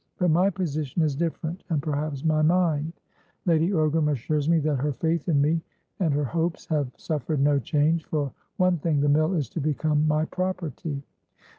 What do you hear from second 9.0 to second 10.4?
the mill is to become my